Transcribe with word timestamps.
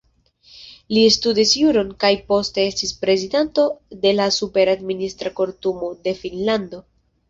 Li 0.95 1.03
studis 1.15 1.51
juron 1.59 1.91
kaj 2.05 2.11
poste 2.33 2.65
estis 2.71 2.95
prezidanto 3.05 3.69
de 4.07 4.17
la 4.19 4.29
Supera 4.41 4.79
Administra 4.81 5.39
Kortumo 5.43 5.97
de 6.07 6.21
Finnlando. 6.27 6.87